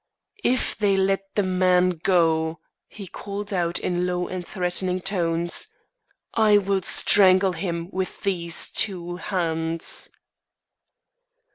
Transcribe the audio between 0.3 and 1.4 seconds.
"If they let